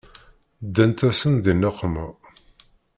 Ddant-asent 0.65 1.41
di 1.43 1.53
nneqma. 1.55 2.05